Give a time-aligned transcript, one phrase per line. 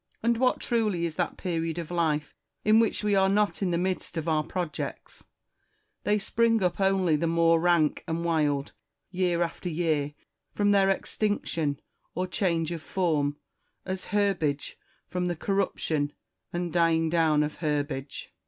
[0.23, 2.33] And what truly is that period of life
[2.65, 5.25] in which we are not in the midst of our pro jects?
[6.05, 8.73] They spring up only the more rank and wild,
[9.11, 10.15] year after year,
[10.55, 11.79] from their extinction
[12.15, 13.37] or change of form,
[13.85, 14.75] as herbage
[15.07, 16.13] from the corruption
[16.51, 18.33] and dying down of herbage.